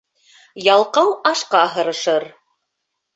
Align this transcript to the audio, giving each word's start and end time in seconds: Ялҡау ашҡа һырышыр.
Ялҡау 0.67 1.11
ашҡа 1.31 1.61
һырышыр. 1.73 2.25